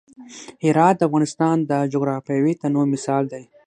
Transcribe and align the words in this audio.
هرات 0.63 0.95
د 0.97 1.01
افغانستان 1.09 1.57
د 1.69 1.71
جغرافیوي 1.93 2.53
تنوع 2.61 2.85
مثال 2.93 3.23
دی. 3.33 3.43